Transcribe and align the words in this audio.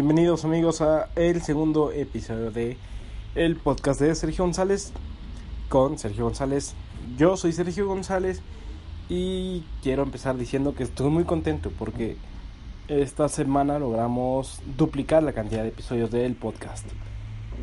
Bienvenidos 0.00 0.44
amigos 0.44 0.80
a 0.80 1.08
el 1.16 1.42
segundo 1.42 1.90
episodio 1.90 2.52
de 2.52 2.76
el 3.34 3.56
podcast 3.56 4.00
de 4.00 4.14
Sergio 4.14 4.44
González 4.44 4.92
con 5.68 5.98
Sergio 5.98 6.22
González. 6.22 6.76
Yo 7.16 7.36
soy 7.36 7.52
Sergio 7.52 7.88
González 7.88 8.40
y 9.08 9.64
quiero 9.82 10.04
empezar 10.04 10.36
diciendo 10.36 10.76
que 10.76 10.84
estoy 10.84 11.10
muy 11.10 11.24
contento 11.24 11.72
porque 11.76 12.16
esta 12.86 13.28
semana 13.28 13.80
logramos 13.80 14.60
duplicar 14.76 15.24
la 15.24 15.32
cantidad 15.32 15.62
de 15.62 15.70
episodios 15.70 16.12
del 16.12 16.36
podcast. 16.36 16.86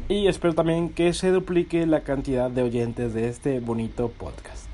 Y 0.10 0.28
espero 0.28 0.54
también 0.54 0.90
que 0.90 1.14
se 1.14 1.32
duplique 1.32 1.86
la 1.86 2.02
cantidad 2.02 2.52
de 2.52 2.64
oyentes 2.64 3.14
de 3.14 3.30
este 3.30 3.62
bonito 3.62 4.10
podcast. 4.10 4.66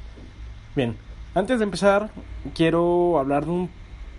Bien, 0.75 0.98
antes 1.35 1.59
de 1.59 1.66
empezar, 1.66 2.09
quiero 2.55 3.20
hablar 3.20 3.45
de 3.45 3.52
un 3.52 3.70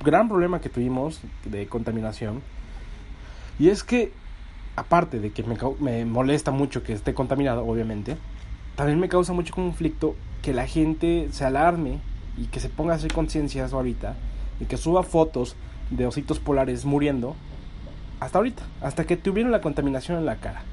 gran 0.04 0.28
problema 0.28 0.60
que 0.60 0.68
tuvimos 0.68 1.20
de 1.44 1.66
contaminación. 1.66 2.40
Y 3.62 3.68
es 3.68 3.84
que, 3.84 4.10
aparte 4.74 5.20
de 5.20 5.30
que 5.30 5.44
me, 5.44 5.56
me 5.78 6.04
molesta 6.04 6.50
mucho 6.50 6.82
que 6.82 6.92
esté 6.92 7.14
contaminado, 7.14 7.64
obviamente, 7.64 8.16
también 8.74 8.98
me 8.98 9.08
causa 9.08 9.32
mucho 9.32 9.54
conflicto 9.54 10.16
que 10.42 10.52
la 10.52 10.66
gente 10.66 11.28
se 11.30 11.44
alarme 11.44 12.00
y 12.36 12.46
que 12.46 12.58
se 12.58 12.68
ponga 12.68 12.94
a 12.94 12.96
hacer 12.96 13.12
conciencias 13.12 13.72
ahorita 13.72 14.16
y 14.58 14.64
que 14.64 14.76
suba 14.76 15.04
fotos 15.04 15.54
de 15.90 16.08
ositos 16.08 16.40
polares 16.40 16.84
muriendo 16.84 17.36
hasta 18.18 18.38
ahorita, 18.38 18.64
hasta 18.80 19.04
que 19.04 19.16
tuvieron 19.16 19.52
la 19.52 19.60
contaminación 19.60 20.18
en 20.18 20.26
la 20.26 20.38
cara. 20.38 20.64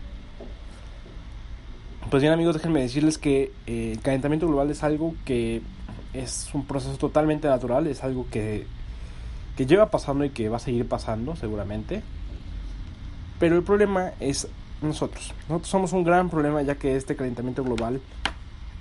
Pues 2.09 2.23
bien 2.23 2.33
amigos, 2.33 2.55
déjenme 2.55 2.81
decirles 2.81 3.19
que 3.19 3.51
eh, 3.67 3.91
el 3.91 4.01
calentamiento 4.01 4.47
global 4.47 4.71
es 4.71 4.83
algo 4.83 5.13
que 5.25 5.61
es 6.13 6.49
un 6.55 6.65
proceso 6.65 6.97
totalmente 6.97 7.49
natural, 7.49 7.85
es 7.85 8.03
algo 8.03 8.25
que, 8.31 8.65
que 9.55 9.67
lleva 9.67 9.91
pasando 9.91 10.25
y 10.25 10.31
que 10.31 10.49
va 10.49 10.57
a 10.57 10.59
seguir 10.59 10.87
pasando 10.87 11.35
seguramente. 11.35 12.01
Pero 13.39 13.55
el 13.55 13.63
problema 13.63 14.11
es 14.19 14.47
nosotros. 14.81 15.33
Nosotros 15.47 15.69
somos 15.69 15.93
un 15.93 16.03
gran 16.03 16.29
problema 16.29 16.61
ya 16.61 16.75
que 16.75 16.95
este 16.95 17.15
calentamiento 17.15 17.63
global 17.63 18.01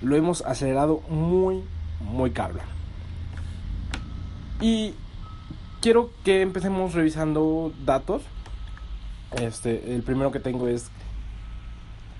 lo 0.00 0.16
hemos 0.16 0.42
acelerado 0.42 1.00
muy, 1.08 1.62
muy 2.00 2.30
cabrón. 2.30 2.66
Y 4.60 4.94
quiero 5.80 6.10
que 6.24 6.42
empecemos 6.42 6.94
revisando 6.94 7.72
datos. 7.84 8.22
Este, 9.40 9.94
el 9.94 10.02
primero 10.02 10.32
que 10.32 10.40
tengo 10.40 10.68
es 10.68 10.90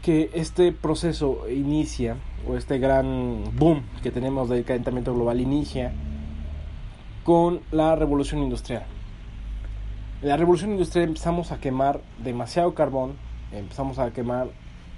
que 0.03 0.31
este 0.35 0.73
proceso 0.73 1.49
inicia, 1.51 2.17
o 2.47 2.57
este 2.57 2.79
gran 2.79 3.45
boom 3.57 3.83
que 4.03 4.11
tenemos 4.11 4.49
del 4.49 4.65
calentamiento 4.65 5.15
global 5.15 5.41
inicia 5.41 5.93
con 7.25 7.61
la 7.73 7.97
revolución 7.97 8.43
industrial. 8.43 8.85
En 10.21 10.29
la 10.29 10.37
revolución 10.37 10.73
industrial 10.73 11.09
empezamos 11.09 11.53
a 11.53 11.61
quemar 11.61 12.01
demasiado 12.23 12.75
carbón, 12.75 13.13
empezamos 13.53 14.01
a 14.01 14.13
quemar 14.13 14.49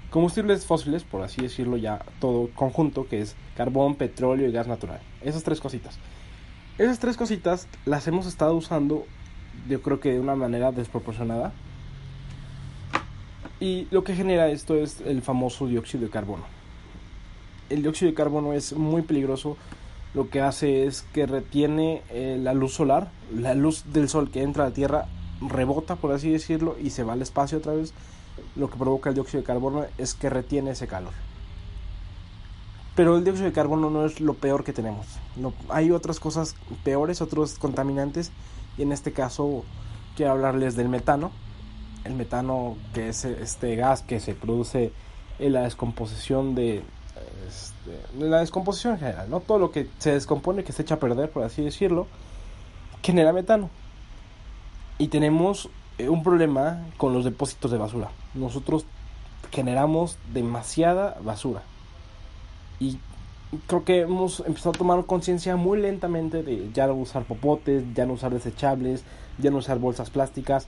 combustibles 0.09 0.65
fósiles, 0.65 1.03
por 1.03 1.21
así 1.21 1.41
decirlo 1.41 1.77
ya 1.77 2.03
todo 2.19 2.49
conjunto, 2.55 3.07
que 3.07 3.21
es 3.21 3.35
carbón, 3.55 3.95
petróleo 3.95 4.49
y 4.49 4.51
gas 4.51 4.67
natural. 4.67 4.99
Esas 5.21 5.43
tres 5.43 5.61
cositas. 5.61 5.99
Esas 6.79 6.97
tres 6.97 7.17
cositas 7.17 7.67
las 7.85 8.07
hemos 8.07 8.25
estado 8.25 8.55
usando 8.55 9.05
yo 9.69 9.81
creo 9.81 9.99
que 9.99 10.13
de 10.13 10.19
una 10.19 10.35
manera 10.35 10.71
desproporcionada 10.71 11.51
y 13.59 13.87
lo 13.91 14.03
que 14.03 14.15
genera 14.15 14.49
esto 14.49 14.75
es 14.75 15.01
el 15.01 15.21
famoso 15.21 15.67
dióxido 15.67 16.05
de 16.05 16.09
carbono. 16.09 16.45
El 17.69 17.83
dióxido 17.83 18.09
de 18.09 18.15
carbono 18.15 18.53
es 18.53 18.73
muy 18.73 19.03
peligroso. 19.03 19.55
Lo 20.13 20.29
que 20.29 20.41
hace 20.41 20.85
es 20.85 21.03
que 21.13 21.25
retiene 21.25 22.01
eh, 22.09 22.37
la 22.39 22.53
luz 22.53 22.73
solar, 22.73 23.09
la 23.33 23.53
luz 23.53 23.85
del 23.93 24.09
sol 24.09 24.29
que 24.29 24.43
entra 24.43 24.65
a 24.65 24.69
la 24.69 24.73
Tierra 24.73 25.05
rebota, 25.41 25.95
por 25.95 26.11
así 26.11 26.29
decirlo, 26.29 26.75
y 26.81 26.89
se 26.89 27.03
va 27.03 27.13
al 27.13 27.21
espacio 27.21 27.57
otra 27.57 27.73
vez. 27.73 27.93
Lo 28.55 28.69
que 28.69 28.77
provoca 28.77 29.09
el 29.09 29.15
dióxido 29.15 29.41
de 29.41 29.47
carbono 29.47 29.85
es 29.97 30.13
que 30.13 30.29
retiene 30.29 30.71
ese 30.71 30.87
calor. 30.87 31.13
Pero 32.95 33.15
el 33.15 33.23
dióxido 33.23 33.47
de 33.47 33.53
carbono 33.53 33.89
no 33.89 34.05
es 34.05 34.19
lo 34.19 34.33
peor 34.33 34.63
que 34.63 34.73
tenemos. 34.73 35.07
No, 35.37 35.53
hay 35.69 35.91
otras 35.91 36.19
cosas 36.19 36.55
peores, 36.83 37.21
otros 37.21 37.57
contaminantes. 37.57 38.31
Y 38.77 38.81
en 38.81 38.91
este 38.91 39.13
caso 39.13 39.63
quiero 40.15 40.31
hablarles 40.33 40.75
del 40.75 40.89
metano 40.89 41.31
el 42.03 42.13
metano, 42.15 42.77
que 42.93 43.09
es 43.09 43.25
este 43.25 43.75
gas 43.75 44.01
que 44.01 44.19
se 44.19 44.33
produce 44.33 44.91
en 45.39 45.53
la 45.53 45.61
descomposición 45.61 46.55
de 46.55 46.83
este, 47.47 47.99
la 48.19 48.39
descomposición 48.39 48.93
en 48.93 48.99
general, 48.99 49.29
¿no? 49.29 49.39
Todo 49.39 49.59
lo 49.59 49.71
que 49.71 49.87
se 49.99 50.11
descompone, 50.11 50.63
que 50.63 50.71
se 50.71 50.81
echa 50.81 50.95
a 50.95 50.99
perder, 50.99 51.29
por 51.29 51.43
así 51.43 51.63
decirlo, 51.63 52.07
genera 53.03 53.33
metano. 53.33 53.69
Y 54.97 55.07
tenemos 55.07 55.69
eh, 55.97 56.09
un 56.09 56.23
problema 56.23 56.85
con 56.97 57.13
los 57.13 57.23
depósitos 57.25 57.71
de 57.71 57.77
basura. 57.77 58.11
Nosotros 58.33 58.85
generamos 59.51 60.17
demasiada 60.33 61.17
basura. 61.23 61.63
Y 62.79 62.99
creo 63.67 63.83
que 63.83 64.01
hemos 64.01 64.41
empezado 64.41 64.71
a 64.71 64.77
tomar 64.77 65.05
conciencia 65.05 65.55
muy 65.55 65.79
lentamente 65.79 66.43
de 66.43 66.69
ya 66.73 66.87
no 66.87 66.93
usar 66.95 67.23
popotes, 67.23 67.83
ya 67.93 68.05
no 68.05 68.13
usar 68.13 68.31
desechables, 68.31 69.03
ya 69.39 69.51
no 69.51 69.57
usar 69.57 69.79
bolsas 69.79 70.09
plásticas 70.09 70.67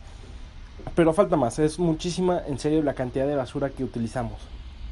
pero 0.95 1.13
falta 1.13 1.35
más, 1.37 1.59
es 1.59 1.79
muchísima 1.79 2.41
en 2.45 2.59
serio 2.59 2.83
la 2.83 2.93
cantidad 2.93 3.27
de 3.27 3.35
basura 3.35 3.69
que 3.69 3.83
utilizamos. 3.83 4.39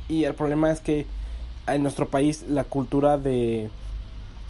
Y 0.08 0.24
el 0.24 0.34
problema 0.34 0.72
es 0.72 0.80
que 0.80 1.06
en 1.68 1.84
nuestro 1.84 2.08
país 2.08 2.46
la 2.48 2.64
cultura 2.64 3.18
de 3.18 3.70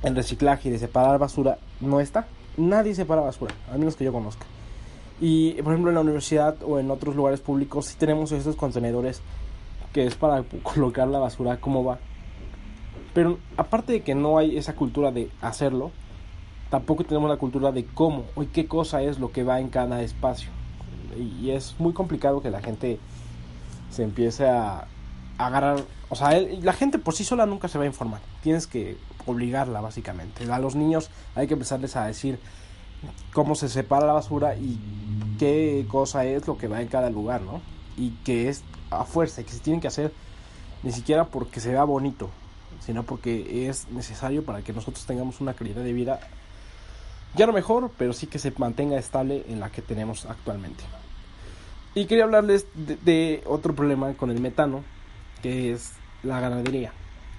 el 0.03 0.15
reciclaje 0.15 0.69
y 0.69 0.71
de 0.71 0.79
separar 0.79 1.19
basura 1.19 1.57
no 1.79 1.99
está. 1.99 2.27
Nadie 2.57 2.95
separa 2.95 3.21
basura, 3.21 3.53
al 3.71 3.79
menos 3.79 3.95
que 3.95 4.03
yo 4.03 4.11
conozca. 4.11 4.45
Y 5.19 5.53
por 5.61 5.73
ejemplo 5.73 5.91
en 5.91 5.95
la 5.95 6.01
universidad 6.01 6.55
o 6.63 6.79
en 6.79 6.89
otros 6.89 7.15
lugares 7.15 7.39
públicos 7.39 7.85
sí 7.85 7.95
tenemos 7.97 8.31
estos 8.31 8.55
contenedores 8.55 9.21
que 9.93 10.05
es 10.05 10.15
para 10.15 10.43
colocar 10.63 11.07
la 11.07 11.19
basura 11.19 11.57
como 11.57 11.83
va. 11.83 11.99
Pero 13.13 13.39
aparte 13.57 13.93
de 13.93 14.01
que 14.01 14.15
no 14.15 14.37
hay 14.37 14.57
esa 14.57 14.73
cultura 14.73 15.11
de 15.11 15.29
hacerlo, 15.41 15.91
tampoco 16.69 17.03
tenemos 17.03 17.29
la 17.29 17.37
cultura 17.37 17.71
de 17.71 17.85
cómo 17.85 18.25
o 18.35 18.45
qué 18.51 18.67
cosa 18.67 19.01
es 19.01 19.19
lo 19.19 19.31
que 19.31 19.43
va 19.43 19.59
en 19.59 19.69
cada 19.69 20.01
espacio 20.01 20.49
y 21.17 21.51
es 21.51 21.75
muy 21.79 21.93
complicado 21.93 22.41
que 22.41 22.49
la 22.49 22.61
gente 22.61 22.99
se 23.89 24.03
empiece 24.03 24.47
a, 24.47 24.87
agarrar, 25.45 25.83
o 26.09 26.15
sea, 26.15 26.39
la 26.39 26.73
gente 26.73 26.99
por 26.99 27.13
sí 27.13 27.23
sola 27.23 27.45
nunca 27.45 27.67
se 27.67 27.77
va 27.77 27.83
a 27.83 27.87
informar, 27.87 28.21
tienes 28.43 28.67
que 28.67 28.97
obligarla 29.25 29.81
básicamente. 29.81 30.51
A 30.51 30.59
los 30.59 30.75
niños 30.75 31.09
hay 31.35 31.47
que 31.47 31.53
empezarles 31.53 31.95
a 31.95 32.05
decir 32.05 32.39
cómo 33.33 33.55
se 33.55 33.69
separa 33.69 34.05
la 34.05 34.13
basura 34.13 34.55
y 34.55 34.79
qué 35.39 35.85
cosa 35.89 36.25
es 36.25 36.47
lo 36.47 36.57
que 36.57 36.67
va 36.67 36.81
en 36.81 36.87
cada 36.87 37.09
lugar, 37.09 37.41
¿no? 37.41 37.61
Y 37.97 38.11
que 38.23 38.49
es 38.49 38.63
a 38.89 39.05
fuerza, 39.05 39.43
que 39.43 39.51
se 39.51 39.59
tienen 39.59 39.81
que 39.81 39.87
hacer 39.87 40.13
ni 40.83 40.91
siquiera 40.91 41.25
porque 41.25 41.59
se 41.59 41.69
vea 41.71 41.83
bonito, 41.83 42.29
sino 42.79 43.03
porque 43.03 43.67
es 43.67 43.87
necesario 43.89 44.43
para 44.43 44.61
que 44.61 44.73
nosotros 44.73 45.05
tengamos 45.05 45.41
una 45.41 45.53
calidad 45.53 45.83
de 45.83 45.93
vida 45.93 46.19
ya 47.35 47.47
no 47.47 47.53
mejor, 47.53 47.91
pero 47.97 48.13
sí 48.13 48.27
que 48.27 48.39
se 48.39 48.51
mantenga 48.57 48.97
estable 48.97 49.45
en 49.47 49.59
la 49.59 49.71
que 49.71 49.81
tenemos 49.81 50.25
actualmente. 50.25 50.83
Y 51.95 52.05
quería 52.05 52.25
hablarles 52.25 52.65
de, 52.73 53.43
otro 53.45 53.73
problema 53.73 54.13
con 54.13 54.31
el 54.31 54.39
metano, 54.39 54.83
que 55.41 55.73
es 55.73 55.93
la 56.23 56.39
ganadería 56.39 56.93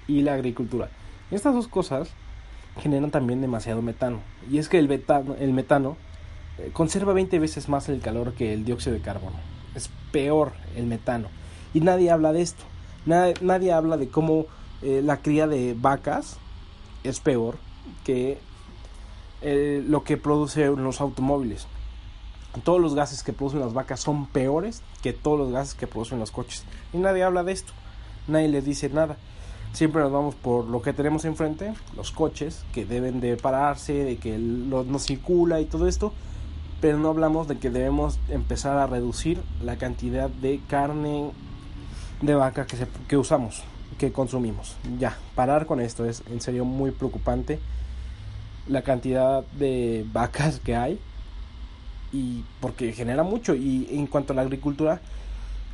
y 0.07 0.21
la 0.21 0.33
agricultura. 0.33 0.89
Estas 1.31 1.53
dos 1.53 1.67
cosas 1.67 2.09
generan 2.79 3.11
también 3.11 3.41
demasiado 3.41 3.81
metano. 3.81 4.19
Y 4.49 4.57
es 4.57 4.69
que 4.69 4.79
el, 4.79 4.87
metano, 4.87 5.97
eh, 6.57 6.69
conserva 6.73 7.13
20 7.13 7.39
veces 7.39 7.69
más 7.69 7.89
el 7.89 8.01
calor 8.01 8.33
que 8.33 8.53
el 8.53 8.65
dióxido 8.65 8.95
de 8.95 9.01
carbono. 9.01 9.37
Es 9.75 9.89
peor 10.11 10.53
el 10.75 10.85
metano. 10.85 11.29
Y 11.73 11.81
nadie 11.81 12.11
habla 12.11 12.33
de 12.33 12.41
esto. 12.41 12.63
Nadie, 13.05 13.33
nadie 13.41 13.71
habla 13.73 13.97
de 13.97 14.07
cómo 14.07 14.45
eh, 14.81 15.01
la 15.03 15.17
cría 15.17 15.47
de 15.47 15.75
vacas 15.77 16.37
es 17.03 17.19
peor 17.19 17.57
que 18.05 18.37
eh, 19.41 19.83
lo 19.85 20.03
que 20.03 20.17
producen 20.17 20.83
los 20.83 21.01
automóviles 21.01 21.67
todos 22.61 22.79
los 22.79 22.93
gases 22.93 23.23
que 23.23 23.33
producen 23.33 23.61
las 23.61 23.73
vacas 23.73 23.99
son 23.99 24.27
peores 24.27 24.83
que 25.01 25.13
todos 25.13 25.39
los 25.39 25.51
gases 25.51 25.73
que 25.73 25.87
producen 25.87 26.19
los 26.19 26.31
coches. 26.31 26.63
Y 26.93 26.97
nadie 26.97 27.23
habla 27.23 27.43
de 27.43 27.51
esto, 27.51 27.73
nadie 28.27 28.47
les 28.47 28.65
dice 28.65 28.89
nada. 28.89 29.17
Siempre 29.73 30.01
nos 30.01 30.11
vamos 30.11 30.35
por 30.35 30.65
lo 30.65 30.81
que 30.81 30.93
tenemos 30.93 31.25
enfrente, 31.25 31.73
los 31.95 32.11
coches 32.11 32.63
que 32.73 32.85
deben 32.85 33.19
de 33.19 33.37
pararse, 33.37 33.93
de 33.93 34.17
que 34.17 34.37
no 34.37 34.99
circula 34.99 35.61
y 35.61 35.65
todo 35.65 35.87
esto, 35.87 36.13
pero 36.79 36.99
no 36.99 37.09
hablamos 37.09 37.47
de 37.47 37.57
que 37.57 37.69
debemos 37.69 38.19
empezar 38.29 38.77
a 38.77 38.85
reducir 38.85 39.41
la 39.63 39.77
cantidad 39.77 40.29
de 40.29 40.59
carne 40.67 41.31
de 42.21 42.35
vaca 42.35 42.67
que, 42.67 42.77
que 43.07 43.17
usamos, 43.17 43.63
que 43.97 44.11
consumimos. 44.11 44.75
Ya, 44.99 45.17
parar 45.33 45.65
con 45.65 45.79
esto 45.79 46.05
es 46.05 46.23
en 46.29 46.39
serio 46.41 46.65
muy 46.65 46.91
preocupante 46.91 47.59
la 48.67 48.81
cantidad 48.81 49.43
de 49.57 50.05
vacas 50.11 50.59
que 50.59 50.75
hay 50.75 50.99
y 52.11 52.43
porque 52.61 52.93
genera 52.93 53.23
mucho. 53.23 53.55
Y 53.55 53.87
en 53.91 54.07
cuanto 54.07 54.33
a 54.33 54.35
la 54.35 54.43
agricultura, 54.43 55.01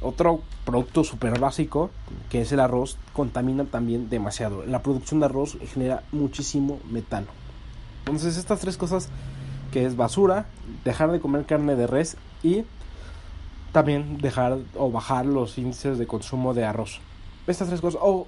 otro 0.01 0.41
producto 0.65 1.03
súper 1.03 1.39
básico, 1.39 1.89
que 2.29 2.41
es 2.41 2.51
el 2.51 2.59
arroz, 2.59 2.97
contamina 3.13 3.65
también 3.65 4.09
demasiado. 4.09 4.65
La 4.65 4.81
producción 4.81 5.19
de 5.19 5.27
arroz 5.27 5.57
genera 5.73 6.03
muchísimo 6.11 6.79
metano. 6.89 7.27
Entonces 7.99 8.37
estas 8.37 8.59
tres 8.59 8.77
cosas, 8.77 9.09
que 9.71 9.85
es 9.85 9.95
basura, 9.95 10.45
dejar 10.83 11.11
de 11.11 11.19
comer 11.19 11.45
carne 11.45 11.75
de 11.75 11.87
res 11.87 12.17
y 12.43 12.63
también 13.71 14.17
dejar 14.17 14.57
o 14.75 14.91
bajar 14.91 15.25
los 15.25 15.57
índices 15.57 15.97
de 15.97 16.07
consumo 16.07 16.53
de 16.53 16.65
arroz. 16.65 16.99
Estas 17.45 17.67
tres 17.67 17.81
cosas. 17.81 17.99
O, 18.03 18.25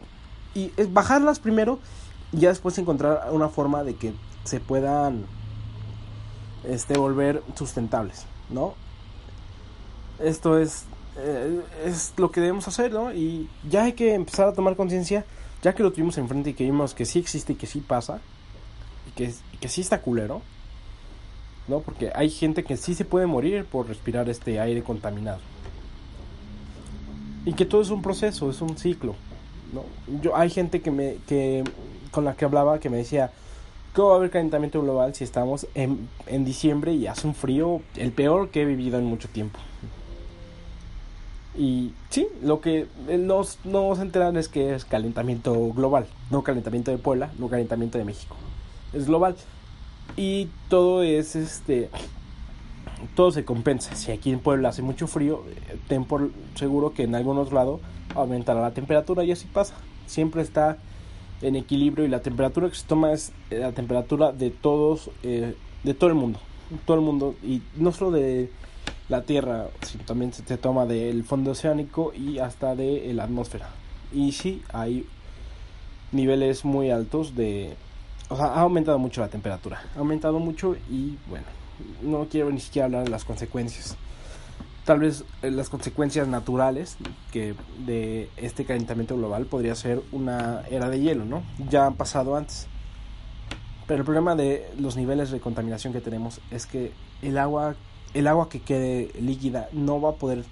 y 0.53 0.71
bajarlas 0.89 1.39
primero 1.39 1.79
y 2.33 2.39
ya 2.39 2.50
después 2.50 2.77
encontrar 2.77 3.29
una 3.31 3.50
forma 3.50 3.83
de 3.83 3.95
que 3.95 4.13
se 4.44 4.59
puedan 4.59 5.25
este, 6.63 6.97
volver 6.97 7.44
sustentables, 7.56 8.25
¿no? 8.50 8.73
Esto 10.19 10.59
es, 10.59 10.85
eh, 11.18 11.62
es 11.86 12.13
lo 12.18 12.31
que 12.31 12.40
debemos 12.42 12.68
hacer, 12.68 12.92
¿no? 12.92 13.13
Y 13.13 13.50
ya 13.69 13.84
hay 13.84 13.94
que 13.94 14.13
empezar 14.13 14.48
a 14.48 14.54
tomar 14.54 14.75
conciencia, 14.75 15.25
ya 15.62 15.74
que 15.74 15.84
lo 15.84 15.92
tuvimos 15.92 16.18
enfrente 16.18 16.52
y 16.52 16.54
que 16.54 16.63
vimos 16.63 16.94
que 16.94 17.06
sí 17.06 17.19
existe 17.19 17.54
y 17.54 17.56
que 17.56 17.68
sí 17.68 17.81
pasa, 17.81 18.22
y 19.08 19.12
que, 19.12 19.34
y 19.54 19.58
que 19.58 19.68
sí 19.68 19.81
está 19.81 20.02
culero, 20.02 20.42
¿no? 21.68 21.81
Porque 21.81 22.12
hay 22.16 22.30
gente 22.30 22.63
que 22.63 22.78
sí 22.78 22.96
se 22.96 23.06
puede 23.06 23.25
morir 23.25 23.66
por 23.66 23.88
respirar 23.88 24.30
este 24.30 24.60
aire 24.60 24.84
contaminado. 24.84 25.40
Y 27.46 27.54
que 27.54 27.66
todo 27.66 27.81
es 27.81 27.90
un 27.90 28.02
proceso, 28.02 28.50
es 28.50 28.62
un 28.62 28.78
ciclo, 28.78 29.16
¿no? 29.74 29.84
Yo, 30.22 30.36
hay 30.36 30.50
gente 30.50 30.81
que 30.81 30.92
me, 30.92 31.18
que, 31.28 31.64
con 32.12 32.24
la 32.24 32.36
que 32.36 32.46
hablaba 32.46 32.80
que 32.80 32.90
me 32.90 32.98
decía, 32.98 33.31
¿cómo 33.94 34.10
va 34.10 34.14
a 34.14 34.18
haber 34.18 34.30
calentamiento 34.30 34.81
global 34.81 35.14
si 35.14 35.25
estamos 35.25 35.68
en, 35.75 36.07
en 36.28 36.46
diciembre 36.46 36.94
y 36.94 37.07
hace 37.07 37.28
un 37.28 37.36
frío, 37.36 37.81
el 37.98 38.12
peor 38.12 38.50
que 38.50 38.62
he 38.62 38.66
vivido 38.66 38.98
en 38.98 39.06
mucho 39.06 39.28
tiempo? 39.28 39.60
Y 41.57 41.94
sí, 42.09 42.27
lo 42.42 42.62
que 42.62 42.88
nos, 43.19 43.59
nos 43.65 44.00
enteran 44.00 44.38
es 44.38 44.48
que 44.48 44.74
es 44.74 44.86
calentamiento 44.86 45.53
global, 45.74 46.07
no 46.30 46.44
calentamiento 46.44 46.92
de 46.92 46.98
Puebla, 46.98 47.31
no 47.38 47.50
calentamiento 47.50 47.98
de 47.98 48.06
México. 48.06 48.36
Es 48.94 49.07
global. 49.07 49.36
Y 50.15 50.50
todo 50.69 51.03
es 51.03 51.36
este. 51.36 51.89
Todo 53.15 53.31
se 53.31 53.44
compensa. 53.45 53.95
Si 53.95 54.12
aquí 54.12 54.31
en 54.31 54.39
Puebla 54.39 54.69
hace 54.69 54.81
mucho 54.81 55.07
frío, 55.07 55.44
ten 55.88 56.06
por 56.06 56.31
seguro 56.56 56.94
que 56.94 57.03
en 57.03 57.15
algún 57.15 57.38
lado 57.54 57.80
aumentará 58.15 58.62
la 58.62 58.71
temperatura 58.71 59.24
y 59.24 59.31
así 59.31 59.47
pasa. 59.47 59.74
Siempre 60.07 60.42
está 60.42 60.77
en 61.42 61.56
equilibrio 61.56 62.06
y 62.06 62.09
la 62.09 62.21
temperatura 62.21 62.69
que 62.69 62.75
se 62.75 62.86
toma 62.86 63.13
es 63.13 63.31
la 63.50 63.71
temperatura 63.71 64.31
de 64.31 64.51
todos, 64.51 65.09
eh, 65.24 65.56
de 65.83 65.94
todo 65.94 66.09
el 66.09 66.15
mundo. 66.15 66.39
Todo 66.86 66.97
el 66.97 67.04
mundo. 67.04 67.36
Y 67.44 67.62
no 67.75 67.92
solo 67.92 68.12
de 68.12 68.51
la 69.12 69.24
Tierra, 69.24 69.68
también 70.06 70.31
se, 70.31 70.58
toma 70.58 70.86
del 70.86 71.24
fondo 71.24 71.52
oceánico 71.52 72.13
y 72.13 72.40
hasta 72.40 72.75
de 72.75 73.13
la 73.13 73.25
atmósfera. 73.25 73.69
Y 74.13 74.31
sí, 74.31 74.63
hay 74.72 75.06
niveles 76.13 76.66
muy 76.66 76.92
altos 76.92 77.36
de 77.36 77.75
o 78.30 78.38
sea, 78.38 78.46
ha 78.46 78.62
aumentado 78.62 78.98
mucho 78.98 79.19
la 79.19 79.28
temperatura, 79.28 79.84
ha 79.94 80.00
aumentado 80.00 80.40
mucho 80.40 80.78
y 80.90 81.18
bueno, 81.28 81.46
no 82.02 82.28
quiero 82.30 82.50
ni 82.50 82.62
siquiera 82.62 82.86
hablar 82.86 83.04
de 83.04 83.10
las 83.10 83.25
consecuencias. 83.25 83.98
Tal 84.86 85.00
vez 85.00 85.25
eh, 85.42 85.52
las 85.52 85.68
consecuencias 85.68 86.30
naturales 86.30 86.96
que 87.34 87.54
de 87.86 88.30
este 88.38 88.64
calentamiento 88.64 89.18
global 89.18 89.46
podría 89.46 89.75
ser 89.75 90.02
una 90.14 90.62
era 90.72 90.90
de 90.90 91.02
hielo, 91.02 91.25
¿no? 91.25 91.44
Ya 91.69 91.86
han 91.86 91.96
pasado 91.96 92.38
antes. 92.38 92.68
Pero 93.88 94.00
el 94.00 94.06
problema 94.06 94.38
de 94.38 94.69
los 94.80 94.96
niveles 94.96 95.31
de 95.31 95.42
contaminación 95.42 95.92
que 95.92 96.00
tenemos 96.00 96.40
es 96.50 96.66
que 96.66 96.94
el 97.22 97.38
agua, 97.38 97.75
el 98.13 98.28
agua 98.28 98.50
que 98.50 98.62
quede 98.62 99.12
líquida 99.19 99.69
no 99.72 100.02
va 100.02 100.12
a 100.12 100.13
poder 100.13 100.46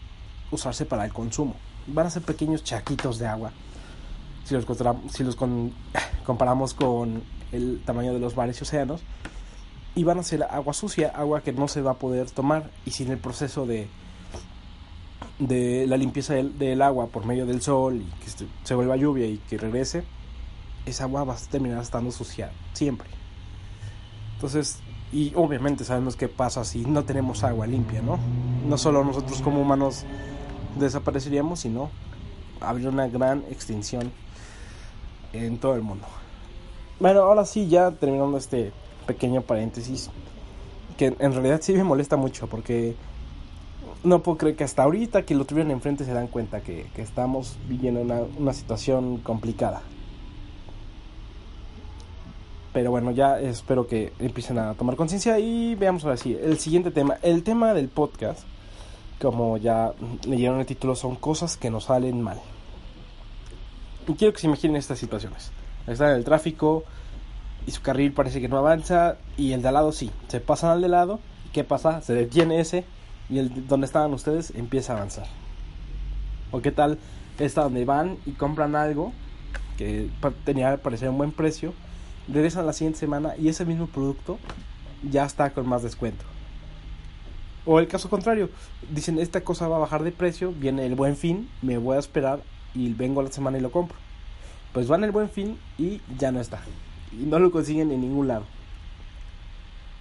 usarse 0.51 0.85
para 0.85 1.05
el 1.05 1.13
consumo. 1.13 1.55
Van 1.87 2.07
a 2.07 2.09
ser 2.09 2.21
pequeños 2.21 2.63
chaquitos 2.63 3.19
de 3.19 3.27
agua. 3.27 3.51
Si 4.45 4.53
los, 4.55 4.65
comparamos 6.25 6.73
con 6.73 7.23
el 7.51 7.81
tamaño 7.85 8.13
de 8.13 8.19
los 8.19 8.35
mares 8.35 8.59
y 8.59 8.63
océanos 8.63 9.01
y 9.95 10.03
van 10.03 10.19
a 10.19 10.23
ser 10.23 10.43
agua 10.43 10.73
sucia, 10.73 11.09
agua 11.09 11.41
que 11.41 11.51
no 11.51 11.67
se 11.67 11.81
va 11.81 11.91
a 11.91 11.95
poder 11.95 12.29
tomar 12.31 12.69
y 12.85 12.91
sin 12.91 13.11
el 13.11 13.17
proceso 13.17 13.65
de 13.65 13.87
la 15.39 15.97
limpieza 15.97 16.35
del, 16.35 16.81
agua 16.81 17.07
por 17.07 17.25
medio 17.25 17.45
del 17.45 17.61
sol 17.61 18.01
y 18.01 18.23
que 18.23 18.47
se 18.63 18.75
vuelva 18.75 18.95
lluvia 18.97 19.25
y 19.25 19.37
que 19.37 19.57
regrese, 19.57 20.03
esa 20.85 21.05
agua 21.05 21.23
va 21.23 21.33
a 21.33 21.37
terminar 21.37 21.81
estando 21.81 22.11
sucia 22.11 22.51
siempre. 22.73 23.09
Entonces, 24.35 24.79
y 25.11 25.33
obviamente 25.35 25.83
sabemos 25.83 26.15
qué 26.15 26.27
pasa 26.27 26.63
si 26.63 26.85
no 26.85 27.03
tenemos 27.03 27.43
agua 27.43 27.65
limpia, 27.65 28.01
¿no? 28.01 28.19
No 28.67 28.77
solo 28.77 29.03
nosotros 29.03 29.41
como 29.41 29.61
humanos 29.61 30.05
desapareceríamos, 30.77 31.61
sino 31.61 31.89
habría 32.61 32.89
una 32.89 33.07
gran 33.07 33.43
extinción 33.49 34.11
en 35.33 35.57
todo 35.57 35.75
el 35.75 35.81
mundo. 35.81 36.05
Bueno, 36.99 37.21
ahora 37.21 37.45
sí, 37.45 37.67
ya 37.67 37.91
terminando 37.91 38.37
este 38.37 38.71
pequeño 39.07 39.41
paréntesis, 39.41 40.11
que 40.97 41.15
en 41.17 41.33
realidad 41.33 41.59
sí 41.61 41.73
me 41.73 41.83
molesta 41.83 42.17
mucho 42.17 42.47
porque 42.47 42.95
no 44.03 44.21
puedo 44.21 44.37
creer 44.37 44.55
que 44.55 44.63
hasta 44.63 44.83
ahorita 44.83 45.23
que 45.23 45.33
lo 45.33 45.45
tuvieron 45.45 45.71
enfrente 45.71 46.05
se 46.05 46.13
dan 46.13 46.27
cuenta 46.27 46.61
que, 46.61 46.87
estamos 46.97 47.57
viviendo 47.67 48.01
una, 48.01 48.21
una 48.37 48.53
situación 48.53 49.17
complicada. 49.17 49.81
Pero 52.73 52.91
bueno, 52.91 53.11
ya 53.11 53.39
espero 53.39 53.87
que 53.87 54.13
empiecen 54.19 54.59
a 54.59 54.73
tomar 54.75 54.95
conciencia 54.95 55.39
y 55.39 55.75
veamos 55.75 56.03
ahora 56.03 56.17
sí, 56.17 56.37
el 56.39 56.59
siguiente 56.59 56.91
tema. 56.91 57.17
El 57.23 57.43
tema 57.43 57.73
del 57.73 57.89
podcast, 57.89 58.41
como 59.19 59.57
ya 59.57 59.93
leyeron 60.27 60.59
el 60.59 60.65
título, 60.65 60.95
son 60.95 61.15
cosas 61.15 61.57
que 61.57 61.69
nos 61.69 61.85
salen 61.85 62.21
mal. 62.21 62.39
Y 64.07 64.13
quiero 64.13 64.33
que 64.33 64.39
se 64.39 64.47
imaginen 64.47 64.75
estas 64.75 64.99
situaciones 64.99 65.51
está 65.93 66.11
en 66.11 66.17
el 66.17 66.23
tráfico 66.23 66.83
y 67.67 67.71
su 67.71 67.81
carril 67.81 68.13
parece 68.13 68.41
que 68.41 68.47
no 68.47 68.57
avanza 68.57 69.17
y 69.37 69.53
el 69.53 69.61
de 69.61 69.67
al 69.67 69.73
lado 69.75 69.91
sí, 69.91 70.11
se 70.27 70.39
pasan 70.39 70.71
al 70.71 70.81
de 70.81 70.89
lado, 70.89 71.19
¿qué 71.53 71.63
pasa? 71.63 72.01
Se 72.01 72.13
detiene 72.13 72.59
ese 72.59 72.85
y 73.29 73.39
el 73.39 73.67
donde 73.67 73.85
estaban 73.85 74.13
ustedes 74.13 74.51
empieza 74.55 74.93
a 74.93 74.97
avanzar. 74.97 75.27
¿O 76.51 76.61
qué 76.61 76.71
tal 76.71 76.97
está 77.37 77.63
donde 77.63 77.85
van 77.85 78.17
y 78.25 78.31
compran 78.31 78.75
algo 78.75 79.13
que 79.77 80.09
tenía 80.43 80.77
parecer 80.77 81.09
un 81.09 81.17
buen 81.17 81.31
precio, 81.31 81.73
regresan 82.31 82.65
la 82.65 82.73
siguiente 82.73 82.99
semana 82.99 83.35
y 83.37 83.49
ese 83.49 83.65
mismo 83.65 83.87
producto 83.87 84.39
ya 85.09 85.25
está 85.25 85.51
con 85.51 85.67
más 85.67 85.83
descuento? 85.83 86.25
O 87.65 87.79
el 87.79 87.87
caso 87.87 88.09
contrario, 88.09 88.49
dicen 88.89 89.19
esta 89.19 89.41
cosa 89.41 89.67
va 89.67 89.75
a 89.75 89.79
bajar 89.79 90.03
de 90.03 90.11
precio, 90.11 90.51
viene 90.51 90.85
el 90.85 90.95
buen 90.95 91.15
fin, 91.15 91.49
me 91.61 91.77
voy 91.77 91.97
a 91.97 91.99
esperar 91.99 92.41
y 92.73 92.93
vengo 92.93 93.21
a 93.21 93.23
la 93.23 93.31
semana 93.31 93.57
y 93.57 93.61
lo 93.61 93.71
compro 93.71 93.97
pues 94.73 94.87
van 94.87 95.03
el 95.03 95.11
buen 95.11 95.29
fin 95.29 95.57
y 95.77 96.01
ya 96.17 96.31
no 96.31 96.39
está. 96.39 96.61
Y 97.11 97.23
no 97.23 97.39
lo 97.39 97.51
consiguen 97.51 97.91
en 97.91 98.01
ningún 98.01 98.27
lado. 98.27 98.45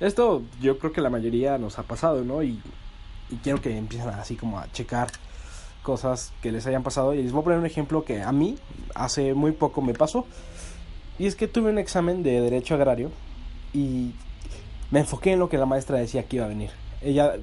Esto 0.01 0.43
yo 0.61 0.79
creo 0.79 0.93
que 0.93 1.01
la 1.01 1.11
mayoría 1.11 1.59
nos 1.59 1.79
ha 1.79 1.83
pasado, 1.83 2.23
¿no? 2.25 2.43
Y, 2.43 2.61
quiero 3.43 3.61
que 3.61 3.77
empiecen 3.77 4.09
así 4.11 4.37
como 4.37 4.59
a 4.59 4.71
checar 4.73 5.09
cosas 5.83 6.33
que 6.43 6.53
les 6.53 6.67
hayan 6.67 6.83
pasado. 6.83 7.15
Y 7.15 7.23
les 7.23 7.33
voy 7.33 7.41
a 7.41 7.45
poner 7.45 7.59
un 7.59 7.67
ejemplo 7.67 8.05
que 8.05 8.23
a 8.23 8.33
mí 8.33 8.57
hace 8.95 9.35
muy 9.35 9.53
poco 9.53 9.83
me 9.83 9.95
pasó. 9.95 10.27
Y 11.19 11.27
es 11.27 11.35
que 11.35 11.49
tuve 11.49 11.71
un 11.71 11.79
examen 11.79 12.23
de 12.23 12.41
Derecho 12.41 12.75
Agrario 12.75 13.11
y 13.75 14.13
me 14.91 15.01
enfoqué 15.01 15.33
en 15.33 15.39
lo 15.39 15.49
que 15.49 15.59
la 15.59 15.67
maestra 15.67 15.99
decía 15.99 16.23
que 16.25 16.37
iba 16.37 16.45
a 16.45 16.49
venir. 16.49 16.71
Ella 17.03 17.35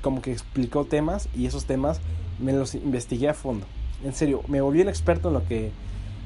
como 0.00 0.22
que 0.22 0.32
explicó 0.32 0.84
temas 0.84 1.28
y 1.34 1.46
esos 1.46 1.66
temas 1.66 2.00
me 2.38 2.52
los 2.52 2.74
investigué 2.74 3.28
a 3.28 3.34
fondo. 3.34 3.66
En 4.04 4.14
serio, 4.14 4.42
me 4.48 4.60
volví 4.60 4.80
un 4.80 4.88
experto 4.88 5.28
en 5.28 5.34
lo 5.34 5.46
que 5.46 5.72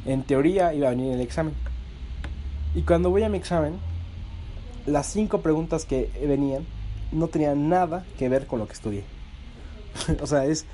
en 0.06 0.23
teoría 0.23 0.75
iba 0.75 0.88
a 0.88 0.90
venir 0.90 1.12
el 1.12 1.21
examen. 1.21 1.54
Y 2.75 2.82
cuando 2.82 3.11
voy 3.11 3.23
a 3.23 3.28
mi 3.28 3.38
examen, 3.38 3.75
las 4.87 5.06
cinco 5.06 5.40
preguntas 5.40 5.85
que 5.85 6.11
venían 6.26 6.66
no 7.12 7.28
tenían 7.28 7.68
nada 7.68 8.04
que 8.18 8.28
ver 8.28 8.47
con 8.47 8.59
lo 8.59 8.66
que 8.66 8.73
estudié. 8.73 9.04
o 10.21 10.26
sea, 10.26 10.44
es... 10.44 10.66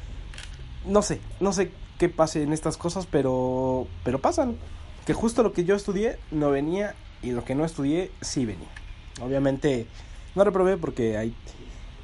No 0.86 1.02
sé, 1.02 1.20
no 1.40 1.52
sé 1.52 1.72
qué 1.98 2.08
pase 2.08 2.42
en 2.42 2.52
estas 2.52 2.76
cosas, 2.76 3.06
pero, 3.06 3.86
pero 4.04 4.20
pasan. 4.20 4.56
Que 5.08 5.14
justo 5.14 5.42
lo 5.42 5.54
que 5.54 5.64
yo 5.64 5.74
estudié 5.74 6.18
no 6.30 6.50
venía 6.50 6.94
y 7.22 7.30
lo 7.30 7.42
que 7.42 7.54
no 7.54 7.64
estudié 7.64 8.10
sí 8.20 8.44
venía. 8.44 8.68
Obviamente 9.22 9.86
no 10.34 10.44
reprobé 10.44 10.76
porque 10.76 11.16
hay, 11.16 11.34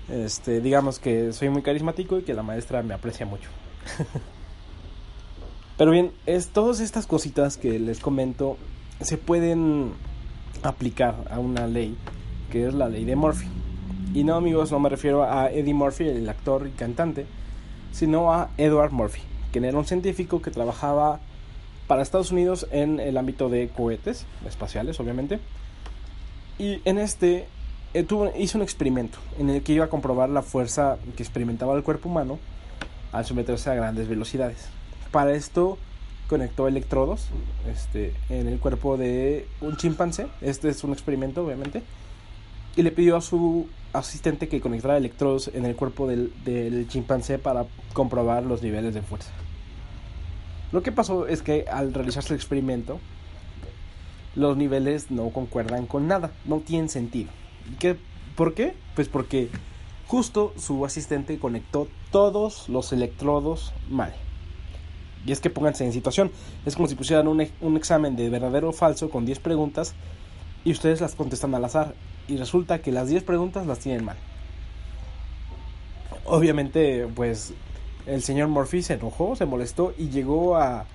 este, 0.08 0.62
digamos 0.62 1.00
que 1.00 1.34
soy 1.34 1.50
muy 1.50 1.60
carismático 1.60 2.16
y 2.18 2.22
que 2.22 2.32
la 2.32 2.42
maestra 2.42 2.82
me 2.82 2.94
aprecia 2.94 3.26
mucho. 3.26 3.50
Pero 5.76 5.90
bien, 5.90 6.12
es 6.24 6.48
todas 6.48 6.80
estas 6.80 7.06
cositas 7.06 7.58
que 7.58 7.78
les 7.78 8.00
comento 8.00 8.56
se 9.02 9.18
pueden 9.18 9.92
aplicar 10.62 11.28
a 11.30 11.40
una 11.40 11.66
ley 11.66 11.98
que 12.50 12.66
es 12.66 12.72
la 12.72 12.88
ley 12.88 13.04
de 13.04 13.16
Murphy. 13.16 13.48
Y 14.14 14.24
no 14.24 14.34
amigos, 14.34 14.72
no 14.72 14.80
me 14.80 14.88
refiero 14.88 15.24
a 15.24 15.52
Eddie 15.52 15.74
Murphy, 15.74 16.08
el 16.08 16.26
actor 16.26 16.66
y 16.68 16.70
cantante, 16.70 17.26
sino 17.92 18.32
a 18.32 18.48
Edward 18.56 18.92
Murphy, 18.92 19.20
quien 19.52 19.66
era 19.66 19.76
un 19.76 19.84
científico 19.84 20.40
que 20.40 20.50
trabajaba 20.50 21.20
para 21.86 22.02
Estados 22.02 22.32
Unidos 22.32 22.66
en 22.70 23.00
el 23.00 23.16
ámbito 23.16 23.48
de 23.48 23.68
cohetes 23.68 24.26
espaciales, 24.46 24.98
obviamente. 25.00 25.38
Y 26.58 26.80
en 26.84 26.98
este 26.98 27.46
eh, 27.94 28.06
hizo 28.38 28.58
un 28.58 28.62
experimento 28.62 29.18
en 29.38 29.50
el 29.50 29.62
que 29.62 29.72
iba 29.72 29.84
a 29.84 29.88
comprobar 29.88 30.28
la 30.28 30.42
fuerza 30.42 30.98
que 31.16 31.22
experimentaba 31.22 31.76
el 31.76 31.82
cuerpo 31.82 32.08
humano 32.08 32.38
al 33.12 33.24
someterse 33.24 33.70
a 33.70 33.74
grandes 33.74 34.08
velocidades. 34.08 34.68
Para 35.12 35.34
esto 35.34 35.78
conectó 36.28 36.66
electrodos 36.66 37.28
este, 37.72 38.12
en 38.28 38.48
el 38.48 38.58
cuerpo 38.58 38.96
de 38.96 39.46
un 39.60 39.76
chimpancé. 39.76 40.26
Este 40.40 40.68
es 40.68 40.82
un 40.82 40.92
experimento, 40.92 41.44
obviamente. 41.44 41.82
Y 42.76 42.82
le 42.82 42.90
pidió 42.90 43.16
a 43.16 43.20
su 43.20 43.68
asistente 43.92 44.48
que 44.48 44.60
conectara 44.60 44.96
electrodos 44.96 45.48
en 45.54 45.64
el 45.64 45.76
cuerpo 45.76 46.08
del, 46.08 46.32
del 46.44 46.88
chimpancé 46.88 47.38
para 47.38 47.66
comprobar 47.92 48.42
los 48.42 48.62
niveles 48.62 48.94
de 48.94 49.02
fuerza. 49.02 49.30
Lo 50.74 50.82
que 50.82 50.90
pasó 50.90 51.28
es 51.28 51.40
que 51.40 51.66
al 51.70 51.94
realizarse 51.94 52.34
el 52.34 52.40
experimento, 52.40 52.98
los 54.34 54.56
niveles 54.56 55.08
no 55.08 55.28
concuerdan 55.30 55.86
con 55.86 56.08
nada, 56.08 56.32
no 56.46 56.58
tienen 56.58 56.88
sentido. 56.88 57.30
¿Qué, 57.78 57.96
¿Por 58.34 58.54
qué? 58.54 58.74
Pues 58.96 59.08
porque 59.08 59.50
justo 60.08 60.52
su 60.58 60.84
asistente 60.84 61.38
conectó 61.38 61.86
todos 62.10 62.68
los 62.68 62.92
electrodos 62.92 63.72
mal. 63.88 64.12
Y 65.24 65.30
es 65.30 65.38
que 65.38 65.48
pónganse 65.48 65.84
en 65.84 65.92
situación, 65.92 66.32
es 66.66 66.74
como 66.74 66.88
si 66.88 66.96
pusieran 66.96 67.28
un 67.28 67.76
examen 67.76 68.16
de 68.16 68.28
verdadero 68.28 68.70
o 68.70 68.72
falso 68.72 69.10
con 69.10 69.24
10 69.24 69.38
preguntas 69.38 69.94
y 70.64 70.72
ustedes 70.72 71.00
las 71.00 71.14
contestan 71.14 71.54
al 71.54 71.64
azar 71.64 71.94
y 72.26 72.36
resulta 72.36 72.82
que 72.82 72.90
las 72.90 73.08
10 73.08 73.22
preguntas 73.22 73.64
las 73.68 73.78
tienen 73.78 74.04
mal. 74.04 74.16
Obviamente, 76.24 77.06
pues 77.14 77.54
el 78.06 78.22
señor 78.22 78.48
Murphy 78.48 78.82
se 78.82 78.94
enojó, 78.94 79.36
se 79.36 79.46
molestó 79.46 79.94
y 79.96 80.08
llegó 80.10 80.56
a, 80.56 80.86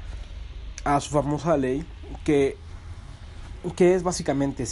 a 0.84 1.00
su 1.00 1.10
famosa 1.12 1.58
ley 1.58 1.86
que, 2.24 2.58
que 3.76 3.96
es 3.96 4.04
básicamente 4.04 4.66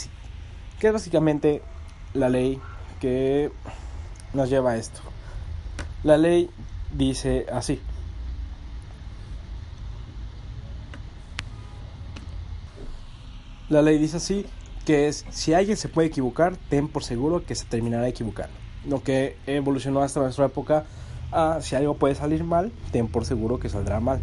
que 0.78 0.86
es 0.86 0.92
básicamente 0.92 1.62
la 2.14 2.28
ley 2.28 2.60
que 3.00 3.50
nos 4.32 4.48
lleva 4.48 4.72
a 4.72 4.76
esto. 4.76 5.00
La 6.04 6.16
ley 6.16 6.50
dice 6.92 7.46
así. 7.52 7.80
La 13.68 13.82
ley 13.82 13.98
dice 13.98 14.16
así 14.18 14.46
que 14.86 15.08
es 15.08 15.26
si 15.30 15.52
alguien 15.52 15.76
se 15.76 15.88
puede 15.88 16.08
equivocar, 16.08 16.56
ten 16.70 16.88
por 16.88 17.04
seguro 17.04 17.44
que 17.44 17.54
se 17.54 17.66
terminará 17.66 18.08
equivocando. 18.08 18.54
Lo 18.86 19.02
que 19.02 19.36
evolucionó 19.46 20.00
hasta 20.00 20.20
nuestra 20.20 20.46
época 20.46 20.86
a 21.32 21.60
si 21.60 21.76
algo 21.76 21.94
puede 21.94 22.14
salir 22.14 22.44
mal, 22.44 22.72
ten 22.92 23.08
por 23.08 23.24
seguro 23.24 23.58
que 23.58 23.68
saldrá 23.68 24.00
mal. 24.00 24.20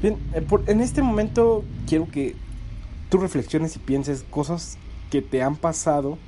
Bien, 0.00 0.16
eh, 0.34 0.44
en 0.66 0.80
este 0.80 1.02
momento 1.02 1.64
quiero 1.86 2.08
que 2.08 2.34
tú 3.08 3.18
reflexiones 3.18 3.76
y 3.76 3.78
pienses 3.78 4.24
cosas 4.28 4.78
que 5.10 5.22
te 5.22 5.42
han 5.42 5.56
pasado 5.56 6.18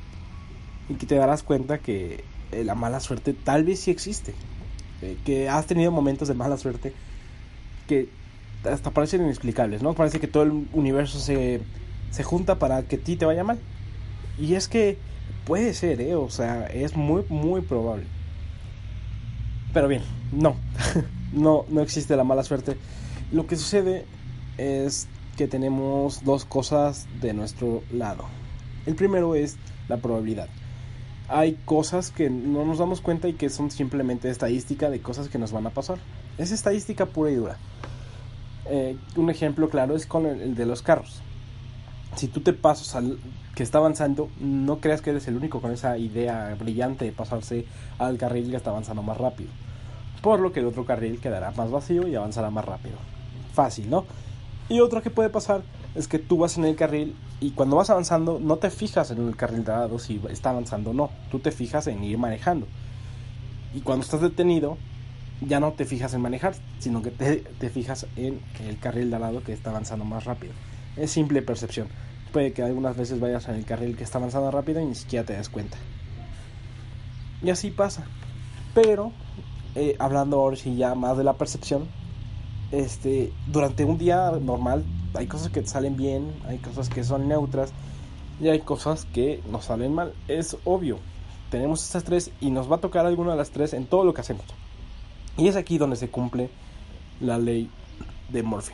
y 0.89 0.95
que 0.95 1.07
te 1.07 1.15
darás 1.15 1.43
cuenta 1.43 1.79
que 1.79 2.25
eh, 2.53 2.65
la 2.65 2.75
mala 2.75 3.01
suerte 3.01 3.33
tal 3.33 3.65
vez 3.65 3.81
sí 3.81 3.91
existe. 3.91 4.35
Eh, 5.03 5.17
que 5.25 5.49
has 5.49 5.67
tenido 5.67 5.91
momentos 5.91 6.29
de 6.29 6.35
mala 6.35 6.57
suerte 6.57 6.93
que 7.89 8.09
hasta 8.65 8.91
parecen 8.91 9.23
inexplicables, 9.23 9.83
¿no? 9.83 9.95
Parece 9.95 10.21
que 10.21 10.29
todo 10.29 10.45
el 10.45 10.67
universo 10.73 11.19
se, 11.19 11.61
se 12.11 12.23
junta 12.23 12.59
para 12.59 12.83
que 12.85 12.97
a 12.97 12.99
ti 12.99 13.17
te 13.17 13.27
vaya 13.27 13.45
mal. 13.45 13.59
Y 14.39 14.55
es 14.55 14.69
que 14.69 14.97
puede 15.45 15.75
ser, 15.75 16.01
¿eh? 16.01 16.15
O 16.15 16.31
sea, 16.31 16.67
es 16.67 16.97
muy, 16.97 17.25
muy 17.29 17.61
probable. 17.61 18.05
Pero 19.75 19.89
bien, 19.89 20.03
no, 20.31 20.55
no, 21.33 21.67
no 21.69 21.81
existe 21.83 22.17
la 22.17 22.23
mala 22.23 22.45
suerte. 22.45 22.77
Lo 23.33 23.49
que 23.49 23.57
sucede 23.57 24.07
es 24.57 25.09
que 25.37 25.49
tenemos 25.49 26.23
dos 26.25 26.45
cosas 26.45 27.09
de 27.21 27.35
nuestro 27.35 27.83
lado. 27.93 28.25
El 28.87 28.95
primero 28.95 29.35
es 29.35 29.57
la 29.89 29.97
probabilidad. 29.97 30.49
Hay 31.27 31.59
cosas 31.65 32.13
que 32.13 32.31
no 32.31 32.65
nos 32.65 32.79
damos 32.79 33.01
cuenta 33.01 33.27
y 33.27 33.33
que 33.33 33.51
son 33.51 33.73
simplemente 33.73 34.31
estadística 34.31 34.91
de 34.91 35.01
cosas 35.01 35.29
que 35.29 35.39
nos 35.39 35.51
van 35.51 35.67
a 35.67 35.71
pasar. 35.71 35.99
Es 36.39 36.53
estadística 36.53 37.07
pura 37.07 37.33
y 37.33 37.35
dura. 37.35 37.57
Eh, 38.67 38.97
un 39.17 39.29
ejemplo 39.29 39.69
claro 39.71 39.97
es 39.97 40.07
con 40.07 40.27
el, 40.27 40.55
de 40.55 40.67
los 40.67 40.83
carros. 40.83 41.21
Si 42.15 42.29
tú 42.29 42.43
te 42.43 42.53
pasas 42.53 42.95
al 42.95 43.19
que 43.57 43.65
está 43.65 43.79
avanzando, 43.79 44.31
no 44.39 44.79
creas 44.79 45.01
que 45.01 45.11
eres 45.11 45.27
el 45.27 45.37
único 45.37 45.61
con 45.61 45.73
esa 45.73 45.99
idea 45.99 46.55
brillante 46.57 47.05
de 47.05 47.11
pasarse 47.13 47.65
al 47.99 48.19
carril 48.19 48.51
que 48.51 48.57
está 48.57 48.71
avanzando 48.71 49.03
más 49.03 49.19
rápido 49.19 49.51
por 50.25 50.41
lo 50.41 50.53
que 50.53 50.61
el 50.61 50.67
otro 50.67 50.87
carril 50.87 51.21
quedará 51.21 51.51
más 51.51 51.71
vacío 51.71 52.09
y 52.09 52.15
avanzará 52.15 52.49
más 52.49 52.65
rápido. 52.65 52.97
Fácil, 53.53 53.91
¿no? 53.91 54.07
Y 54.71 54.81
otro 54.81 55.03
que 55.03 55.11
puede 55.11 55.29
pasar 55.29 55.61
es 55.95 56.09
que 56.09 56.19
tú 56.19 56.39
vas 56.39 56.57
en 56.57 56.65
el 56.65 56.77
carril 56.77 57.15
y 57.41 57.51
cuando 57.51 57.77
vas 57.77 57.91
avanzando 57.91 58.41
no 58.41 58.57
te 58.57 58.71
fijas 58.71 59.11
en 59.11 59.29
el 59.29 59.37
carril 59.37 59.65
dado 59.65 59.99
si 59.99 60.23
está 60.31 60.49
avanzando 60.49 60.93
o 60.93 60.95
no, 60.95 61.11
tú 61.31 61.41
te 61.41 61.51
fijas 61.51 61.89
en 61.89 62.03
ir 62.03 62.17
manejando. 62.17 62.67
Y 63.75 63.83
cuando 63.83 64.03
estás 64.03 64.23
detenido, 64.23 64.79
ya 65.43 65.61
no 65.61 65.73
te 65.75 65.85
fijas 65.85 66.15
en 66.15 66.23
manejar, 66.23 66.55
sino 66.79 67.03
que 67.03 67.11
te, 67.11 67.69
fijas 67.69 68.07
en 68.17 68.41
el 68.67 68.79
carril 68.79 69.11
de 69.11 69.19
lado 69.19 69.45
que 69.45 69.53
está 69.53 69.69
avanzando 69.69 70.07
más 70.07 70.25
rápido. 70.25 70.55
Es 70.97 71.11
simple 71.11 71.43
percepción. 71.43 71.89
Puede 72.33 72.55
que 72.55 72.63
algunas 72.63 72.97
veces 72.97 73.21
vayas 73.21 73.47
en 73.49 73.57
el 73.57 73.67
carril 73.67 73.95
que 73.95 74.05
está 74.05 74.17
avanzando 74.17 74.51
rápido 74.51 74.81
y 74.81 74.87
ni 74.87 74.95
siquiera 74.95 75.27
te 75.27 75.35
das 75.35 75.51
cuenta. 75.51 75.77
Y 77.43 77.51
así 77.51 77.71
pasa. 77.71 78.07
Pero 78.73 79.13
eh, 79.75 79.97
hablando 79.99 80.39
ahora 80.39 80.57
sí 80.57 80.77
ya 80.77 80.95
más 80.95 81.17
de 81.17 81.25
la 81.25 81.35
percepción, 81.35 81.87
este, 82.73 83.33
durante 83.47 83.85
un 83.85 83.99
día 83.99 84.33
normal 84.41 84.85
hay 85.15 85.27
cosas 85.27 85.51
que 85.51 85.65
salen 85.67 85.97
bien, 85.97 86.33
hay 86.47 86.59
cosas 86.59 86.89
que 86.89 87.05
son 87.05 87.29
neutras 87.29 87.73
y 88.41 88.49
hay 88.49 88.61
cosas 88.61 89.05
que 89.05 89.41
nos 89.51 89.67
salen 89.67 89.95
mal. 89.95 90.13
Es 90.29 90.57
obvio, 90.65 90.99
tenemos 91.51 91.85
estas 91.85 92.05
tres 92.05 92.31
y 92.41 92.51
nos 92.51 92.71
va 92.71 92.77
a 92.77 92.81
tocar 92.81 93.07
alguna 93.07 93.33
de 93.33 93.37
las 93.37 93.51
tres 93.51 93.75
en 93.75 93.87
todo 93.87 94.05
lo 94.05 94.13
que 94.15 94.23
hacemos. 94.23 94.45
Y 95.37 95.49
es 95.49 95.57
aquí 95.57 95.79
donde 95.79 95.97
se 95.97 96.09
cumple 96.09 96.51
la 97.21 97.39
ley 97.39 97.71
de 98.31 98.43
Murphy. 98.43 98.73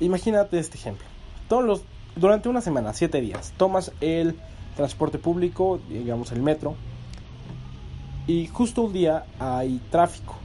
Imagínate 0.00 0.58
este 0.58 0.76
ejemplo. 0.76 1.04
Todos 1.48 1.64
los, 1.64 1.82
durante 2.14 2.48
una 2.48 2.60
semana, 2.60 2.92
siete 2.92 3.20
días, 3.20 3.52
tomas 3.56 3.92
el 4.00 4.36
transporte 4.76 5.18
público, 5.18 5.80
digamos 5.88 6.30
el 6.30 6.42
metro, 6.42 6.76
y 8.28 8.46
justo 8.46 8.82
un 8.82 8.92
día 8.92 9.24
hay 9.40 9.80
tráfico. 9.90 10.36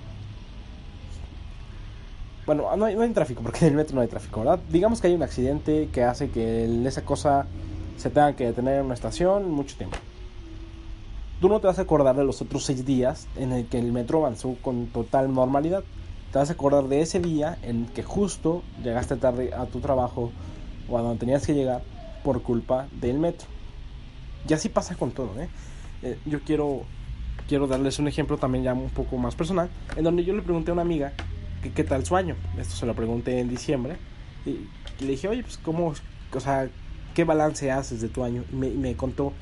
Bueno, 2.45 2.75
no 2.77 2.85
hay, 2.85 2.95
no 2.95 3.01
hay 3.01 3.09
tráfico, 3.11 3.41
porque 3.43 3.59
en 3.65 3.71
el 3.71 3.77
metro 3.77 3.95
no 3.95 4.01
hay 4.01 4.07
tráfico, 4.07 4.39
¿verdad? 4.39 4.59
Digamos 4.69 5.01
que 5.01 5.07
hay 5.07 5.13
un 5.13 5.21
accidente 5.21 5.89
que 5.91 6.03
hace 6.03 6.29
que 6.29 6.65
esa 6.87 7.03
cosa 7.03 7.45
se 7.97 8.09
tenga 8.09 8.35
que 8.35 8.45
detener 8.45 8.79
en 8.79 8.85
una 8.85 8.93
estación 8.93 9.51
mucho 9.51 9.75
tiempo. 9.75 9.97
Tú 11.41 11.49
no 11.49 11.59
te 11.59 11.67
vas 11.67 11.77
a 11.77 11.81
acordar 11.81 12.15
de 12.15 12.23
los 12.23 12.41
otros 12.41 12.63
seis 12.63 12.85
días 12.85 13.27
en 13.35 13.51
el 13.51 13.67
que 13.67 13.79
el 13.79 13.91
metro 13.91 14.19
avanzó 14.19 14.55
con 14.61 14.87
total 14.87 15.33
normalidad. 15.33 15.83
Te 16.31 16.39
vas 16.39 16.49
a 16.49 16.53
acordar 16.53 16.85
de 16.85 17.01
ese 17.01 17.19
día 17.19 17.57
en 17.63 17.85
que 17.87 18.01
justo 18.01 18.63
llegaste 18.81 19.17
tarde 19.17 19.53
a 19.53 19.65
tu 19.65 19.81
trabajo 19.81 20.31
o 20.87 20.97
a 20.97 21.01
donde 21.01 21.19
tenías 21.19 21.45
que 21.45 21.53
llegar 21.53 21.81
por 22.23 22.43
culpa 22.43 22.87
del 23.01 23.19
metro. 23.19 23.47
Y 24.47 24.53
así 24.53 24.69
pasa 24.69 24.95
con 24.95 25.11
todo, 25.11 25.37
¿eh? 25.37 25.49
eh 26.01 26.17
yo 26.25 26.39
quiero 26.41 26.83
quiero 27.47 27.67
darles 27.67 27.99
un 27.99 28.07
ejemplo 28.07 28.37
también 28.37 28.63
ya 28.63 28.73
un 28.73 28.89
poco 28.89 29.17
más 29.17 29.35
personal, 29.35 29.69
en 29.95 30.03
donde 30.03 30.23
yo 30.23 30.33
le 30.33 30.41
pregunté 30.41 30.71
a 30.71 30.73
una 30.73 30.81
amiga 30.81 31.13
que 31.61 31.71
qué 31.71 31.83
tal 31.83 32.05
su 32.05 32.15
año. 32.15 32.35
Esto 32.57 32.75
se 32.75 32.85
lo 32.85 32.93
pregunté 32.93 33.39
en 33.39 33.49
diciembre. 33.49 33.97
Y, 34.45 34.67
le 35.03 35.11
dije, 35.11 35.27
oye, 35.27 35.43
pues 35.43 35.57
cómo, 35.57 35.93
o 36.33 36.39
sea, 36.39 36.69
¿qué 37.13 37.23
balance 37.23 37.71
haces 37.71 38.01
de 38.01 38.09
tu 38.09 38.23
año? 38.23 38.43
Y 38.51 38.55
me, 38.55 38.69
me 38.69 38.95
contó 38.95 39.33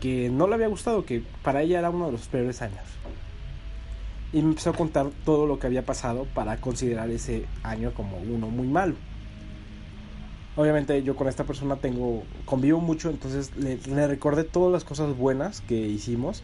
que 0.00 0.30
no 0.30 0.46
le 0.46 0.54
había 0.54 0.68
gustado, 0.68 1.04
que 1.04 1.22
para 1.42 1.62
ella 1.62 1.80
era 1.80 1.90
uno 1.90 2.06
de 2.06 2.12
los 2.12 2.28
peores 2.28 2.62
años. 2.62 2.84
Y 4.32 4.42
me 4.42 4.50
empezó 4.50 4.70
a 4.70 4.74
contar 4.74 5.08
todo 5.24 5.46
lo 5.46 5.58
que 5.58 5.66
había 5.66 5.84
pasado 5.84 6.26
para 6.34 6.58
considerar 6.58 7.10
ese 7.10 7.46
año 7.62 7.92
como 7.94 8.18
uno 8.18 8.48
muy 8.48 8.68
malo. 8.68 8.94
Obviamente 10.56 11.02
yo 11.02 11.16
con 11.16 11.28
esta 11.28 11.44
persona 11.44 11.76
tengo 11.76 12.24
convivo 12.44 12.80
mucho, 12.80 13.10
entonces 13.10 13.56
le, 13.56 13.76
le 13.76 14.06
recordé 14.08 14.44
todas 14.44 14.72
las 14.72 14.84
cosas 14.84 15.16
buenas 15.16 15.60
que 15.62 15.76
hicimos 15.76 16.42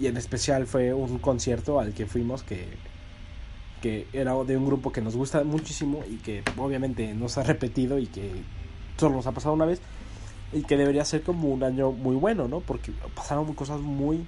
y 0.00 0.06
en 0.06 0.16
especial 0.16 0.66
fue 0.66 0.94
un 0.94 1.18
concierto 1.18 1.78
al 1.78 1.92
que 1.92 2.06
fuimos 2.06 2.42
que, 2.42 2.66
que 3.82 4.06
era 4.14 4.32
de 4.44 4.56
un 4.56 4.64
grupo 4.64 4.92
que 4.92 5.02
nos 5.02 5.14
gusta 5.14 5.44
muchísimo 5.44 6.02
y 6.08 6.16
que 6.16 6.42
obviamente 6.56 7.12
nos 7.12 7.36
ha 7.36 7.42
repetido 7.42 7.98
y 7.98 8.06
que 8.06 8.30
solo 8.96 9.16
nos 9.16 9.26
ha 9.26 9.32
pasado 9.32 9.54
una 9.54 9.66
vez 9.66 9.80
y 10.52 10.62
que 10.62 10.78
debería 10.78 11.04
ser 11.04 11.22
como 11.22 11.48
un 11.48 11.62
año 11.62 11.92
muy 11.92 12.16
bueno, 12.16 12.48
¿no? 12.48 12.60
Porque 12.60 12.92
pasaron 13.14 13.52
cosas 13.54 13.80
muy 13.80 14.24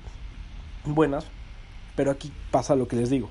buenas, 0.85 1.25
pero 1.97 2.11
aquí 2.11 2.31
pasa 2.51 2.77
lo 2.77 2.87
que 2.87 2.97
les 2.97 3.09
digo. 3.09 3.31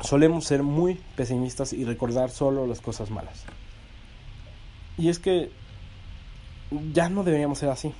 Solemos 0.00 0.46
ser 0.46 0.62
muy 0.62 1.00
pesimistas 1.16 1.72
y 1.74 1.84
recordar 1.84 2.30
solo 2.30 2.66
las 2.66 2.80
cosas 2.80 3.10
malas. 3.10 3.44
Y 4.96 5.10
es 5.10 5.18
que 5.18 5.50
ya 6.92 7.10
no 7.10 7.24
deberíamos 7.24 7.58
ser 7.58 7.68
así. 7.68 7.92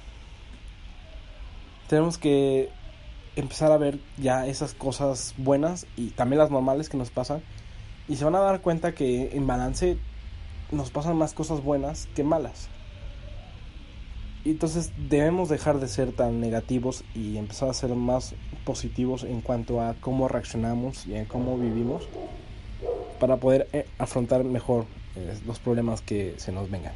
Tenemos 1.89 2.19
que 2.19 2.71
empezar 3.37 3.73
a 3.73 3.79
ver 3.79 3.99
ya 4.17 4.47
esas 4.47 4.75
cosas 4.75 5.35
buenas 5.37 5.87
y 5.97 6.11
también 6.11 6.39
las 6.39 6.51
normales 6.51 6.89
que 6.89 6.97
nos 6.97 7.11
pasan 7.11 7.43
y 8.09 8.17
se 8.17 8.25
van 8.25 8.35
a 8.35 8.41
dar 8.41 8.61
cuenta 8.61 8.95
que 8.95 9.31
en 9.37 9.47
balance 9.47 9.97
nos 10.71 10.91
pasan 10.91 11.17
más 11.17 11.35
cosas 11.35 11.63
buenas 11.63 12.09
que 12.15 12.25
malas. 12.25 12.69
Y 14.45 14.51
entonces 14.51 14.93
debemos 15.09 15.49
dejar 15.49 15.81
de 15.81 15.89
ser 15.89 16.13
tan 16.13 16.39
negativos 16.39 17.03
y 17.15 17.39
empezar 17.39 17.71
a 17.71 17.75
ser 17.75 17.95
más 17.95 18.35
positivos 18.65 19.25
en 19.25 19.41
cuanto 19.41 19.81
a 19.81 19.95
cómo 20.01 20.29
reaccionamos 20.29 21.07
y 21.07 21.15
en 21.15 21.25
cómo 21.25 21.57
vivimos 21.57 22.07
para 23.19 23.39
poder 23.39 23.69
eh, 23.73 23.87
afrontar 23.97 24.45
mejor 24.45 24.85
eh, 25.17 25.39
los 25.47 25.59
problemas 25.61 26.03
que 26.03 26.35
se 26.37 26.53
nos 26.53 26.71
vengan. 26.71 26.93